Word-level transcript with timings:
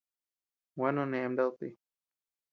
Gua 0.75 0.89
none 0.95 1.19
mnadu 1.29 1.47
ti. 1.57 1.67